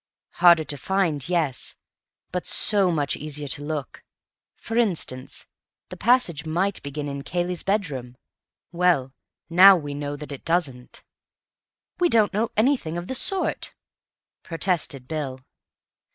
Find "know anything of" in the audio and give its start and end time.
12.33-13.05